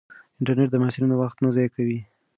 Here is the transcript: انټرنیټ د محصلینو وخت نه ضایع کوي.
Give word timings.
انټرنیټ 0.39 0.69
د 0.71 0.75
محصلینو 0.81 1.15
وخت 1.21 1.37
نه 1.43 1.49
ضایع 1.55 1.69
کوي. 1.75 1.99